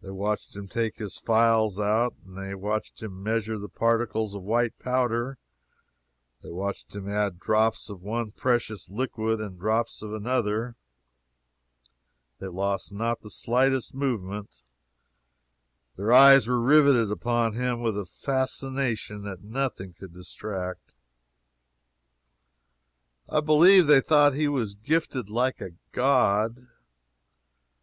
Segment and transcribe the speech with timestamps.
[0.00, 4.78] They watched him take his phials out; they watched him measure the particles of white
[4.78, 5.36] powder;
[6.42, 10.76] they watched him add drops of one precious liquid, and drops of another;
[12.38, 14.62] they lost not the slightest movement;
[15.96, 20.94] their eyes were riveted upon him with a fascination that nothing could distract.
[23.28, 26.66] I believe they thought he was gifted like a god.